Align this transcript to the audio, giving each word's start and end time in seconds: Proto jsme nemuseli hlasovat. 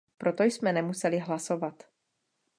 Proto 0.17 0.43
jsme 0.43 0.73
nemuseli 0.73 1.19
hlasovat. 1.19 1.83